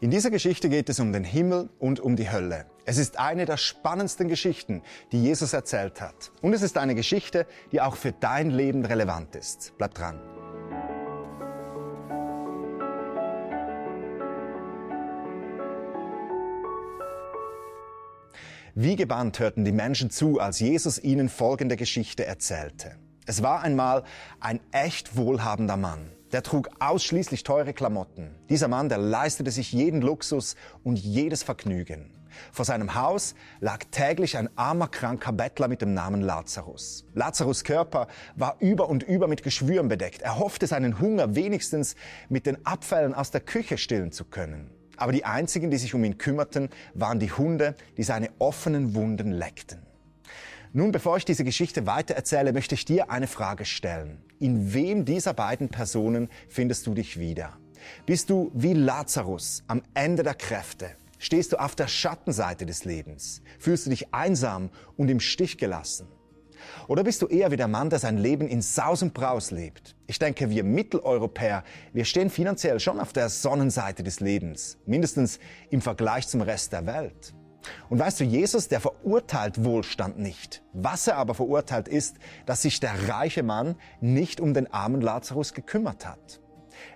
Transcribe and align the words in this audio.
In 0.00 0.10
dieser 0.10 0.30
Geschichte 0.30 0.68
geht 0.68 0.88
es 0.88 0.98
um 0.98 1.12
den 1.12 1.22
Himmel 1.22 1.70
und 1.78 2.00
um 2.00 2.16
die 2.16 2.30
Hölle. 2.30 2.66
Es 2.84 2.98
ist 2.98 3.18
eine 3.18 3.46
der 3.46 3.56
spannendsten 3.56 4.28
Geschichten, 4.28 4.82
die 5.12 5.22
Jesus 5.22 5.52
erzählt 5.52 6.00
hat. 6.00 6.32
Und 6.42 6.52
es 6.52 6.62
ist 6.62 6.76
eine 6.78 6.96
Geschichte, 6.96 7.46
die 7.70 7.80
auch 7.80 7.94
für 7.96 8.10
dein 8.10 8.50
Leben 8.50 8.84
relevant 8.84 9.36
ist. 9.36 9.72
Bleib 9.78 9.94
dran. 9.94 10.20
Wie 18.74 18.96
gebannt 18.96 19.38
hörten 19.38 19.64
die 19.64 19.70
Menschen 19.70 20.10
zu, 20.10 20.40
als 20.40 20.58
Jesus 20.58 20.98
ihnen 20.98 21.28
folgende 21.28 21.76
Geschichte 21.76 22.26
erzählte. 22.26 22.96
Es 23.26 23.44
war 23.44 23.62
einmal 23.62 24.02
ein 24.40 24.58
echt 24.72 25.16
wohlhabender 25.16 25.76
Mann. 25.76 26.10
Der 26.34 26.42
trug 26.42 26.68
ausschließlich 26.80 27.44
teure 27.44 27.72
Klamotten. 27.72 28.34
Dieser 28.50 28.66
Mann, 28.66 28.88
der 28.88 28.98
leistete 28.98 29.52
sich 29.52 29.70
jeden 29.70 30.02
Luxus 30.02 30.56
und 30.82 30.98
jedes 30.98 31.44
Vergnügen. 31.44 32.10
Vor 32.50 32.64
seinem 32.64 32.96
Haus 32.96 33.36
lag 33.60 33.84
täglich 33.92 34.36
ein 34.36 34.48
armer, 34.58 34.88
kranker 34.88 35.30
Bettler 35.30 35.68
mit 35.68 35.80
dem 35.80 35.94
Namen 35.94 36.22
Lazarus. 36.22 37.06
Lazarus 37.14 37.62
Körper 37.62 38.08
war 38.34 38.56
über 38.58 38.88
und 38.88 39.04
über 39.04 39.28
mit 39.28 39.44
Geschwüren 39.44 39.86
bedeckt. 39.86 40.22
Er 40.22 40.40
hoffte, 40.40 40.66
seinen 40.66 40.98
Hunger 40.98 41.36
wenigstens 41.36 41.94
mit 42.28 42.46
den 42.46 42.66
Abfällen 42.66 43.14
aus 43.14 43.30
der 43.30 43.40
Küche 43.40 43.78
stillen 43.78 44.10
zu 44.10 44.24
können. 44.24 44.72
Aber 44.96 45.12
die 45.12 45.24
einzigen, 45.24 45.70
die 45.70 45.78
sich 45.78 45.94
um 45.94 46.02
ihn 46.02 46.18
kümmerten, 46.18 46.68
waren 46.94 47.20
die 47.20 47.30
Hunde, 47.30 47.76
die 47.96 48.02
seine 48.02 48.30
offenen 48.40 48.96
Wunden 48.96 49.30
leckten. 49.30 49.86
Nun, 50.76 50.90
bevor 50.90 51.16
ich 51.16 51.24
diese 51.24 51.44
Geschichte 51.44 51.86
weitererzähle, 51.86 52.52
möchte 52.52 52.74
ich 52.74 52.84
dir 52.84 53.08
eine 53.08 53.28
Frage 53.28 53.64
stellen. 53.64 54.18
In 54.40 54.74
wem 54.74 55.04
dieser 55.04 55.32
beiden 55.32 55.68
Personen 55.68 56.28
findest 56.48 56.88
du 56.88 56.94
dich 56.94 57.16
wieder? 57.16 57.56
Bist 58.06 58.28
du 58.28 58.50
wie 58.54 58.72
Lazarus 58.72 59.62
am 59.68 59.82
Ende 59.94 60.24
der 60.24 60.34
Kräfte? 60.34 60.90
Stehst 61.20 61.52
du 61.52 61.60
auf 61.60 61.76
der 61.76 61.86
Schattenseite 61.86 62.66
des 62.66 62.84
Lebens? 62.84 63.40
Fühlst 63.60 63.86
du 63.86 63.90
dich 63.90 64.12
einsam 64.12 64.68
und 64.96 65.08
im 65.12 65.20
Stich 65.20 65.58
gelassen? 65.58 66.08
Oder 66.88 67.04
bist 67.04 67.22
du 67.22 67.28
eher 67.28 67.52
wie 67.52 67.56
der 67.56 67.68
Mann, 67.68 67.88
der 67.88 68.00
sein 68.00 68.18
Leben 68.18 68.48
in 68.48 68.60
Saus 68.60 69.00
und 69.00 69.14
Braus 69.14 69.52
lebt? 69.52 69.94
Ich 70.08 70.18
denke, 70.18 70.50
wir 70.50 70.64
Mitteleuropäer, 70.64 71.62
wir 71.92 72.04
stehen 72.04 72.30
finanziell 72.30 72.80
schon 72.80 72.98
auf 72.98 73.12
der 73.12 73.28
Sonnenseite 73.28 74.02
des 74.02 74.18
Lebens, 74.18 74.78
mindestens 74.86 75.38
im 75.70 75.80
Vergleich 75.80 76.26
zum 76.26 76.40
Rest 76.40 76.72
der 76.72 76.84
Welt. 76.84 77.32
Und 77.88 77.98
weißt 77.98 78.20
du, 78.20 78.24
Jesus, 78.24 78.68
der 78.68 78.80
verurteilt 78.80 79.64
Wohlstand 79.64 80.18
nicht. 80.18 80.62
Was 80.72 81.06
er 81.06 81.16
aber 81.16 81.34
verurteilt 81.34 81.88
ist, 81.88 82.16
dass 82.46 82.62
sich 82.62 82.80
der 82.80 83.08
reiche 83.08 83.42
Mann 83.42 83.76
nicht 84.00 84.40
um 84.40 84.54
den 84.54 84.72
armen 84.72 85.00
Lazarus 85.00 85.54
gekümmert 85.54 86.06
hat. 86.06 86.40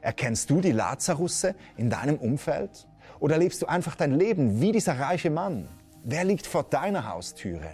Erkennst 0.01 0.51
du 0.51 0.61
die 0.61 0.73
Lazarusse 0.73 1.55
in 1.77 1.91
deinem 1.91 2.17
Umfeld? 2.17 2.87
Oder 3.21 3.39
lebst 3.39 3.63
du 3.63 3.67
einfach 3.67 3.97
dein 3.97 4.13
Leben 4.13 4.61
wie 4.61 4.73
dieser 4.73 4.99
reiche 4.99 5.31
Mann? 5.31 5.69
Wer 6.05 6.25
liegt 6.25 6.47
vor 6.47 6.65
deiner 6.65 7.09
Haustüre? 7.09 7.71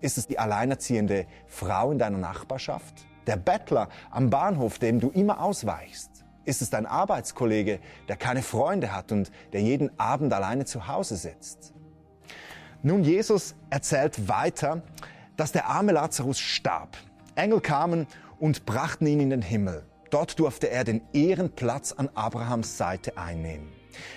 Ist 0.00 0.18
es 0.18 0.26
die 0.26 0.38
alleinerziehende 0.38 1.26
Frau 1.46 1.92
in 1.92 1.98
deiner 1.98 2.18
Nachbarschaft? 2.18 3.06
Der 3.26 3.36
Bettler 3.36 3.88
am 4.10 4.30
Bahnhof, 4.30 4.78
dem 4.78 5.00
du 5.00 5.10
immer 5.10 5.40
ausweichst? 5.40 6.10
Ist 6.44 6.60
es 6.60 6.70
dein 6.70 6.86
Arbeitskollege, 6.86 7.78
der 8.08 8.16
keine 8.16 8.42
Freunde 8.42 8.92
hat 8.94 9.12
und 9.12 9.30
der 9.52 9.62
jeden 9.62 9.98
Abend 9.98 10.32
alleine 10.32 10.64
zu 10.64 10.88
Hause 10.88 11.16
sitzt? 11.16 11.72
Nun, 12.84 13.04
Jesus 13.04 13.54
erzählt 13.70 14.28
weiter, 14.28 14.82
dass 15.36 15.52
der 15.52 15.68
arme 15.68 15.92
Lazarus 15.92 16.40
starb. 16.40 16.96
Engel 17.36 17.60
kamen 17.60 18.08
und 18.40 18.66
brachten 18.66 19.06
ihn 19.06 19.20
in 19.20 19.30
den 19.30 19.42
Himmel. 19.42 19.84
Dort 20.10 20.40
durfte 20.40 20.68
er 20.68 20.82
den 20.82 21.00
Ehrenplatz 21.12 21.92
an 21.92 22.10
Abrahams 22.14 22.76
Seite 22.76 23.16
einnehmen. 23.16 23.72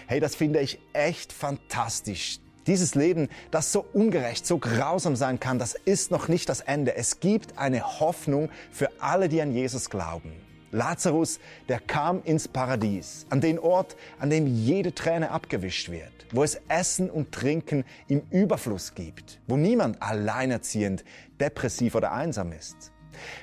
Hey, 0.07 0.19
das 0.19 0.35
finde 0.35 0.61
ich 0.61 0.79
echt 0.93 1.31
fantastisch. 1.31 2.39
Dieses 2.65 2.95
Leben, 2.95 3.29
das 3.51 3.71
so 3.71 3.85
ungerecht, 3.93 4.47
so 4.47 4.57
grausam 4.57 5.15
sein 5.15 5.39
kann, 5.39 5.59
das 5.59 5.75
ist 5.75 6.09
noch 6.09 6.27
nicht 6.27 6.49
das 6.49 6.61
Ende. 6.61 6.95
Es 6.95 7.19
gibt 7.19 7.59
eine 7.59 7.99
Hoffnung 7.99 8.49
für 8.71 8.89
alle, 8.99 9.29
die 9.29 9.41
an 9.43 9.53
Jesus 9.53 9.91
glauben. 9.91 10.33
Lazarus, 10.71 11.39
der 11.69 11.79
kam 11.79 12.21
ins 12.23 12.47
Paradies, 12.47 13.25
an 13.29 13.41
den 13.41 13.59
Ort, 13.59 13.95
an 14.19 14.29
dem 14.29 14.47
jede 14.47 14.93
Träne 14.93 15.31
abgewischt 15.31 15.89
wird, 15.89 16.25
wo 16.31 16.43
es 16.43 16.59
Essen 16.67 17.09
und 17.09 17.31
Trinken 17.31 17.85
im 18.07 18.23
Überfluss 18.31 18.93
gibt, 18.93 19.39
wo 19.47 19.57
niemand 19.57 20.01
alleinerziehend, 20.01 21.03
depressiv 21.39 21.95
oder 21.95 22.11
einsam 22.11 22.51
ist. 22.51 22.91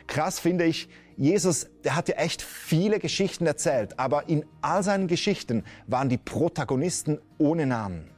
Krass 0.07 0.39
finde 0.39 0.65
ich, 0.65 0.89
Jesus, 1.17 1.69
der 1.85 1.97
hat 1.97 2.09
ja 2.09 2.17
echt 2.17 2.43
viele 2.43 2.99
Geschichten 2.99 3.47
erzählt, 3.47 3.99
aber 3.99 4.29
in 4.29 4.45
all 4.61 4.83
seinen 4.83 5.09
Geschichten 5.09 5.65
waren 5.87 6.09
die 6.09 6.19
Protagonisten 6.19 7.19
ohne 7.39 7.67
Namen. 7.67 8.11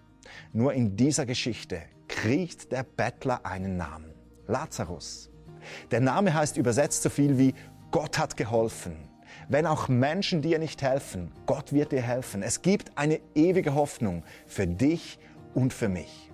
Nur 0.52 0.72
in 0.72 0.96
dieser 0.96 1.26
Geschichte 1.26 1.82
kriegt 2.08 2.72
der 2.72 2.84
Bettler 2.84 3.44
einen 3.44 3.76
Namen. 3.76 4.12
Lazarus. 4.46 5.30
Der 5.90 6.00
Name 6.00 6.34
heißt 6.34 6.56
übersetzt 6.56 7.02
so 7.02 7.10
viel 7.10 7.38
wie 7.38 7.54
Gott 7.94 8.18
hat 8.18 8.36
geholfen. 8.36 8.96
Wenn 9.48 9.66
auch 9.66 9.86
Menschen 9.86 10.42
dir 10.42 10.58
nicht 10.58 10.82
helfen, 10.82 11.30
Gott 11.46 11.72
wird 11.72 11.92
dir 11.92 12.02
helfen. 12.02 12.42
Es 12.42 12.60
gibt 12.60 12.98
eine 12.98 13.20
ewige 13.36 13.76
Hoffnung 13.76 14.24
für 14.48 14.66
dich 14.66 15.20
und 15.54 15.72
für 15.72 15.88
mich. 15.88 16.28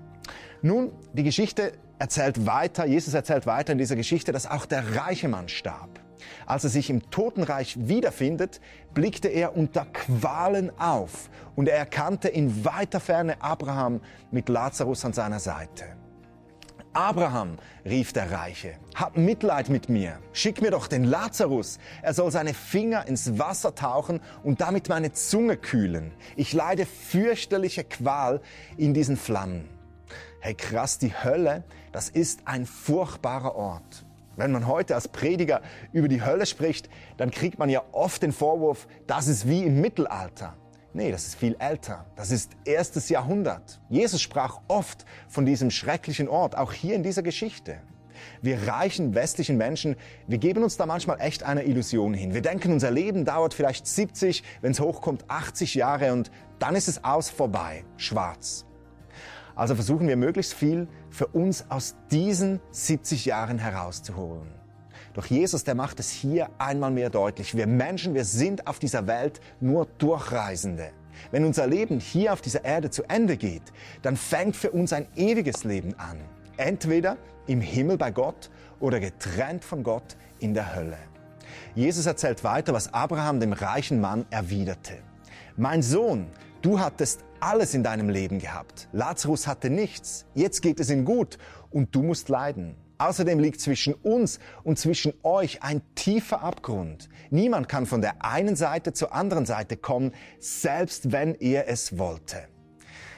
Nun, 0.62 0.90
die 1.12 1.22
Geschichte 1.22 1.72
erzählt 1.98 2.46
weiter, 2.46 2.86
Jesus 2.86 3.12
erzählt 3.12 3.44
weiter 3.44 3.72
in 3.72 3.78
dieser 3.78 3.94
Geschichte, 3.94 4.32
dass 4.32 4.46
auch 4.46 4.64
der 4.64 4.96
reiche 4.96 5.28
Mann 5.28 5.50
starb. 5.50 6.00
Als 6.46 6.64
er 6.64 6.70
sich 6.70 6.88
im 6.88 7.10
Totenreich 7.10 7.76
wiederfindet, 7.78 8.62
blickte 8.94 9.28
er 9.28 9.54
unter 9.54 9.84
Qualen 9.84 10.72
auf 10.78 11.28
und 11.56 11.68
er 11.68 11.76
erkannte 11.76 12.28
in 12.28 12.64
weiter 12.64 13.00
Ferne 13.00 13.42
Abraham 13.42 14.00
mit 14.30 14.48
Lazarus 14.48 15.04
an 15.04 15.12
seiner 15.12 15.40
Seite. 15.40 15.84
Abraham, 16.92 17.58
rief 17.84 18.12
der 18.12 18.32
Reiche, 18.32 18.74
hab 18.96 19.16
Mitleid 19.16 19.68
mit 19.68 19.88
mir, 19.88 20.18
schick 20.32 20.60
mir 20.60 20.72
doch 20.72 20.88
den 20.88 21.04
Lazarus, 21.04 21.78
er 22.02 22.14
soll 22.14 22.32
seine 22.32 22.52
Finger 22.52 23.06
ins 23.06 23.38
Wasser 23.38 23.76
tauchen 23.76 24.20
und 24.42 24.60
damit 24.60 24.88
meine 24.88 25.12
Zunge 25.12 25.56
kühlen. 25.56 26.10
Ich 26.34 26.52
leide 26.52 26.86
fürchterliche 26.86 27.84
Qual 27.84 28.40
in 28.76 28.92
diesen 28.92 29.16
Flammen. 29.16 29.68
Hey 30.40 30.54
krass, 30.54 30.98
die 30.98 31.14
Hölle, 31.14 31.62
das 31.92 32.08
ist 32.08 32.40
ein 32.46 32.66
furchtbarer 32.66 33.54
Ort. 33.54 34.04
Wenn 34.34 34.50
man 34.50 34.66
heute 34.66 34.96
als 34.96 35.06
Prediger 35.06 35.62
über 35.92 36.08
die 36.08 36.24
Hölle 36.24 36.44
spricht, 36.44 36.88
dann 37.18 37.30
kriegt 37.30 37.60
man 37.60 37.68
ja 37.68 37.84
oft 37.92 38.20
den 38.20 38.32
Vorwurf, 38.32 38.88
das 39.06 39.28
ist 39.28 39.46
wie 39.46 39.62
im 39.62 39.80
Mittelalter. 39.80 40.56
Nee, 40.92 41.12
das 41.12 41.26
ist 41.28 41.36
viel 41.36 41.54
älter. 41.60 42.04
Das 42.16 42.32
ist 42.32 42.50
erstes 42.64 43.08
Jahrhundert. 43.08 43.80
Jesus 43.88 44.20
sprach 44.20 44.60
oft 44.66 45.04
von 45.28 45.46
diesem 45.46 45.70
schrecklichen 45.70 46.28
Ort, 46.28 46.56
auch 46.56 46.72
hier 46.72 46.96
in 46.96 47.04
dieser 47.04 47.22
Geschichte. 47.22 47.78
Wir 48.42 48.66
reichen 48.66 49.14
westlichen 49.14 49.56
Menschen, 49.56 49.96
wir 50.26 50.38
geben 50.38 50.62
uns 50.62 50.76
da 50.76 50.86
manchmal 50.86 51.20
echt 51.20 51.42
eine 51.42 51.62
Illusion 51.62 52.12
hin. 52.12 52.34
Wir 52.34 52.42
denken, 52.42 52.72
unser 52.72 52.90
Leben 52.90 53.24
dauert 53.24 53.54
vielleicht 53.54 53.86
70, 53.86 54.42
wenn 54.60 54.72
es 54.72 54.80
hochkommt 54.80 55.24
80 55.28 55.74
Jahre 55.74 56.12
und 56.12 56.30
dann 56.58 56.74
ist 56.74 56.88
es 56.88 57.04
aus 57.04 57.30
vorbei, 57.30 57.84
schwarz. 57.96 58.66
Also 59.54 59.74
versuchen 59.74 60.08
wir 60.08 60.16
möglichst 60.16 60.54
viel 60.54 60.88
für 61.10 61.28
uns 61.28 61.66
aus 61.70 61.96
diesen 62.10 62.60
70 62.72 63.26
Jahren 63.26 63.58
herauszuholen. 63.58 64.59
Doch 65.14 65.26
Jesus, 65.26 65.64
der 65.64 65.74
macht 65.74 65.98
es 65.98 66.10
hier 66.10 66.48
einmal 66.58 66.90
mehr 66.90 67.10
deutlich. 67.10 67.56
Wir 67.56 67.66
Menschen, 67.66 68.14
wir 68.14 68.24
sind 68.24 68.66
auf 68.66 68.78
dieser 68.78 69.06
Welt 69.06 69.40
nur 69.60 69.86
Durchreisende. 69.98 70.90
Wenn 71.30 71.44
unser 71.44 71.66
Leben 71.66 72.00
hier 72.00 72.32
auf 72.32 72.40
dieser 72.40 72.64
Erde 72.64 72.90
zu 72.90 73.02
Ende 73.08 73.36
geht, 73.36 73.62
dann 74.02 74.16
fängt 74.16 74.56
für 74.56 74.70
uns 74.70 74.92
ein 74.92 75.06
ewiges 75.16 75.64
Leben 75.64 75.94
an. 75.98 76.18
Entweder 76.56 77.16
im 77.46 77.60
Himmel 77.60 77.96
bei 77.98 78.10
Gott 78.10 78.50
oder 78.78 79.00
getrennt 79.00 79.64
von 79.64 79.82
Gott 79.82 80.16
in 80.38 80.54
der 80.54 80.74
Hölle. 80.74 80.98
Jesus 81.74 82.06
erzählt 82.06 82.44
weiter, 82.44 82.72
was 82.72 82.94
Abraham 82.94 83.40
dem 83.40 83.52
reichen 83.52 84.00
Mann 84.00 84.26
erwiderte. 84.30 84.94
Mein 85.56 85.82
Sohn, 85.82 86.26
du 86.62 86.78
hattest 86.78 87.24
alles 87.40 87.74
in 87.74 87.82
deinem 87.82 88.08
Leben 88.08 88.38
gehabt. 88.38 88.88
Lazarus 88.92 89.46
hatte 89.46 89.70
nichts. 89.70 90.26
Jetzt 90.34 90.62
geht 90.62 90.78
es 90.78 90.90
ihm 90.90 91.04
gut 91.04 91.38
und 91.70 91.94
du 91.94 92.02
musst 92.02 92.28
leiden. 92.28 92.76
Außerdem 93.00 93.38
liegt 93.38 93.62
zwischen 93.62 93.94
uns 93.94 94.40
und 94.62 94.78
zwischen 94.78 95.14
euch 95.22 95.62
ein 95.62 95.80
tiefer 95.94 96.42
Abgrund. 96.42 97.08
Niemand 97.30 97.66
kann 97.66 97.86
von 97.86 98.02
der 98.02 98.22
einen 98.22 98.56
Seite 98.56 98.92
zur 98.92 99.14
anderen 99.14 99.46
Seite 99.46 99.78
kommen, 99.78 100.12
selbst 100.38 101.10
wenn 101.10 101.34
er 101.34 101.66
es 101.66 101.96
wollte. 101.96 102.36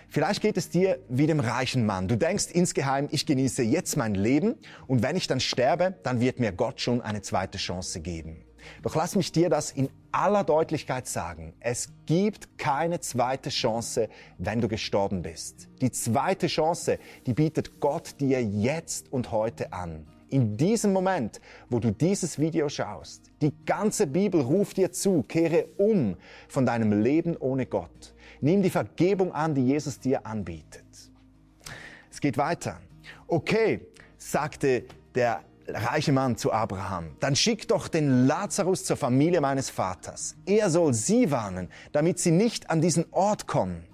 Vielleicht 0.09 0.41
geht 0.41 0.57
es 0.57 0.69
dir 0.69 1.01
wie 1.09 1.27
dem 1.27 1.41
reichen 1.41 1.85
Mann. 1.85 2.07
Du 2.07 2.17
denkst 2.17 2.53
insgeheim, 2.53 3.09
ich 3.11 3.27
genieße 3.27 3.65
jetzt 3.65 3.97
mein 3.97 4.15
Leben 4.15 4.55
und 4.87 5.03
wenn 5.03 5.17
ich 5.17 5.27
dann 5.27 5.41
sterbe, 5.41 5.99
dann 6.05 6.21
wird 6.21 6.39
mir 6.39 6.53
Gott 6.53 6.81
schon 6.81 7.01
eine 7.01 7.23
zweite 7.23 7.59
Chance 7.59 8.01
geben. 8.03 8.45
Doch 8.83 8.95
lass 8.95 9.17
mich 9.17 9.33
dir 9.33 9.49
das 9.49 9.71
in 9.71 9.89
aller 10.13 10.45
Deutlichkeit 10.45 11.07
sagen. 11.07 11.55
Es 11.61 11.89
gibt 12.07 12.59
keine 12.59 13.01
zweite 13.01 13.51
Chance, 13.51 14.09
wenn 14.39 14.61
du 14.61 14.69
gestorben 14.69 15.23
bist. 15.23 15.69
Die 15.81 15.91
zweite 15.91 16.47
Chance, 16.47 16.99
die 17.27 17.35
bietet 17.35 17.81
Gott 17.81 18.21
dir 18.21 18.43
jetzt 18.43 19.13
und 19.13 19.33
heute 19.33 19.73
an. 19.73 20.07
in 20.33 20.57
diesem 20.57 20.93
Moment, 20.93 21.41
wo 21.69 21.79
du 21.79 21.93
dieses 21.93 22.39
Video 22.39 22.69
schaust. 22.69 23.31
Die 23.43 23.53
ganze 23.67 24.07
Bibel 24.07 24.41
ruft 24.41 24.79
dir 24.79 24.91
zu, 24.91 25.23
kehre 25.23 25.67
um 25.77 26.17
von 26.49 26.65
deinem 26.65 27.03
Leben 27.03 27.37
ohne 27.37 27.67
Gott. 27.67 28.15
Nimm 28.41 28.63
die 28.63 28.71
Vergebung 28.71 29.33
an, 29.33 29.55
die 29.55 29.67
Jesus 29.67 30.01
dir 30.01 30.27
anbietet. 30.27 30.85
Es 32.11 32.21
geht 32.21 32.39
weiter. 32.39 32.81
Okay, 33.27 33.87
sagte 34.17 34.85
der 35.15 35.45
reiche 35.69 36.13
Mann 36.13 36.37
zu 36.37 36.53
Abraham, 36.53 37.17
dann 37.21 37.37
schick 37.37 37.69
doch 37.69 37.89
den 37.89 38.27
Lazarus 38.27 38.85
zur 38.85 38.97
Familie 38.97 39.41
meines 39.41 39.71
Vaters. 39.71 40.37
Er 40.47 40.71
soll 40.71 40.95
sie 40.95 41.31
warnen, 41.31 41.69
damit 41.93 42.19
sie 42.19 42.31
nicht 42.31 42.71
an 42.71 42.81
diesen 42.81 43.07
Ort 43.13 43.47
kommen. 43.47 43.87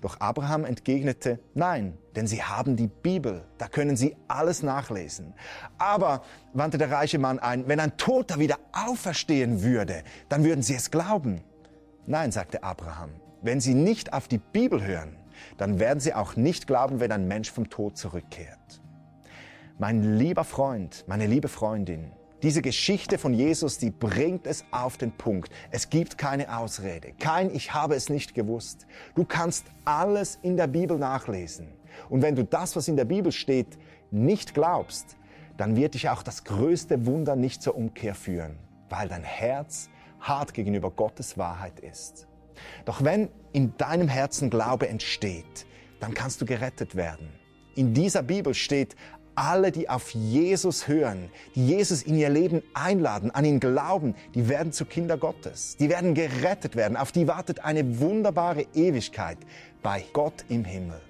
Doch 0.00 0.20
Abraham 0.20 0.66
entgegnete, 0.66 1.40
nein, 1.54 1.96
denn 2.14 2.26
sie 2.26 2.42
haben 2.42 2.76
die 2.76 2.88
Bibel, 2.88 3.42
da 3.56 3.68
können 3.68 3.96
sie 3.96 4.16
alles 4.28 4.62
nachlesen. 4.62 5.32
Aber, 5.78 6.22
wandte 6.52 6.76
der 6.76 6.90
reiche 6.90 7.18
Mann 7.18 7.38
ein, 7.38 7.68
wenn 7.68 7.80
ein 7.80 7.96
Toter 7.96 8.38
wieder 8.38 8.58
auferstehen 8.72 9.62
würde, 9.62 10.02
dann 10.28 10.44
würden 10.44 10.60
sie 10.62 10.74
es 10.74 10.90
glauben. 10.90 11.40
Nein, 12.06 12.32
sagte 12.32 12.62
Abraham, 12.62 13.12
wenn 13.40 13.60
sie 13.60 13.72
nicht 13.72 14.12
auf 14.12 14.28
die 14.28 14.36
Bibel 14.36 14.84
hören, 14.84 15.16
dann 15.56 15.78
werden 15.78 16.00
sie 16.00 16.12
auch 16.12 16.36
nicht 16.36 16.66
glauben, 16.66 17.00
wenn 17.00 17.10
ein 17.10 17.26
Mensch 17.26 17.50
vom 17.50 17.70
Tod 17.70 17.96
zurückkehrt. 17.96 18.83
Mein 19.76 20.18
lieber 20.18 20.44
Freund, 20.44 21.02
meine 21.08 21.26
liebe 21.26 21.48
Freundin, 21.48 22.12
diese 22.44 22.62
Geschichte 22.62 23.18
von 23.18 23.34
Jesus, 23.34 23.76
die 23.76 23.90
bringt 23.90 24.46
es 24.46 24.64
auf 24.70 24.98
den 24.98 25.10
Punkt. 25.10 25.50
Es 25.72 25.90
gibt 25.90 26.16
keine 26.16 26.56
Ausrede. 26.56 27.12
Kein 27.18 27.52
Ich 27.52 27.74
habe 27.74 27.96
es 27.96 28.08
nicht 28.08 28.36
gewusst. 28.36 28.86
Du 29.16 29.24
kannst 29.24 29.66
alles 29.84 30.38
in 30.42 30.56
der 30.56 30.68
Bibel 30.68 30.96
nachlesen. 30.96 31.72
Und 32.08 32.22
wenn 32.22 32.36
du 32.36 32.44
das, 32.44 32.76
was 32.76 32.86
in 32.86 32.96
der 32.96 33.04
Bibel 33.04 33.32
steht, 33.32 33.76
nicht 34.12 34.54
glaubst, 34.54 35.16
dann 35.56 35.74
wird 35.74 35.94
dich 35.94 36.08
auch 36.08 36.22
das 36.22 36.44
größte 36.44 37.04
Wunder 37.06 37.34
nicht 37.34 37.60
zur 37.60 37.74
Umkehr 37.74 38.14
führen, 38.14 38.56
weil 38.90 39.08
dein 39.08 39.24
Herz 39.24 39.90
hart 40.20 40.54
gegenüber 40.54 40.92
Gottes 40.92 41.36
Wahrheit 41.36 41.80
ist. 41.80 42.28
Doch 42.84 43.02
wenn 43.02 43.28
in 43.52 43.76
deinem 43.76 44.06
Herzen 44.06 44.50
Glaube 44.50 44.88
entsteht, 44.88 45.66
dann 45.98 46.14
kannst 46.14 46.40
du 46.40 46.46
gerettet 46.46 46.94
werden. 46.94 47.28
In 47.74 47.92
dieser 47.92 48.22
Bibel 48.22 48.54
steht, 48.54 48.94
alle, 49.34 49.72
die 49.72 49.88
auf 49.88 50.10
Jesus 50.10 50.88
hören, 50.88 51.30
die 51.54 51.66
Jesus 51.66 52.02
in 52.02 52.16
ihr 52.16 52.28
Leben 52.28 52.62
einladen, 52.74 53.30
an 53.30 53.44
ihn 53.44 53.60
glauben, 53.60 54.14
die 54.34 54.48
werden 54.48 54.72
zu 54.72 54.84
Kinder 54.84 55.16
Gottes. 55.16 55.76
Die 55.78 55.88
werden 55.88 56.14
gerettet 56.14 56.76
werden. 56.76 56.96
Auf 56.96 57.12
die 57.12 57.28
wartet 57.28 57.64
eine 57.64 58.00
wunderbare 58.00 58.66
Ewigkeit 58.74 59.38
bei 59.82 60.04
Gott 60.12 60.44
im 60.48 60.64
Himmel. 60.64 61.00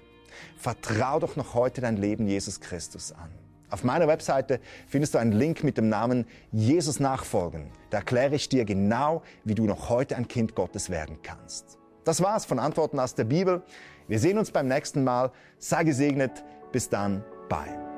Vertrau 0.57 1.19
doch 1.19 1.35
noch 1.35 1.53
heute 1.53 1.81
dein 1.81 1.97
Leben 1.97 2.27
Jesus 2.27 2.59
Christus 2.59 3.11
an. 3.11 3.29
Auf 3.69 3.83
meiner 3.83 4.07
Webseite 4.07 4.59
findest 4.87 5.13
du 5.13 5.17
einen 5.17 5.31
Link 5.31 5.63
mit 5.63 5.77
dem 5.77 5.89
Namen 5.89 6.25
Jesus 6.51 6.99
nachfolgen. 6.99 7.71
Da 7.89 7.97
erkläre 7.97 8.35
ich 8.35 8.47
dir 8.47 8.63
genau, 8.63 9.23
wie 9.43 9.55
du 9.55 9.65
noch 9.65 9.89
heute 9.89 10.15
ein 10.15 10.27
Kind 10.27 10.55
Gottes 10.55 10.89
werden 10.89 11.17
kannst. 11.23 11.77
Das 12.03 12.21
war's 12.21 12.45
von 12.45 12.59
Antworten 12.59 12.99
aus 12.99 13.15
der 13.15 13.25
Bibel. 13.25 13.63
Wir 14.07 14.19
sehen 14.19 14.37
uns 14.37 14.51
beim 14.51 14.67
nächsten 14.67 15.03
Mal. 15.03 15.31
Sei 15.57 15.83
gesegnet. 15.83 16.43
Bis 16.71 16.89
dann. 16.89 17.23
Bye. 17.49 17.94